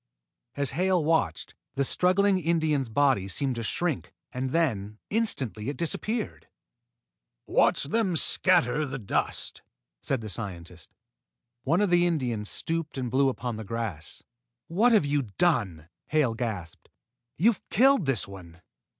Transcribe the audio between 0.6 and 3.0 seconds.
Hale watched, the struggling Indian's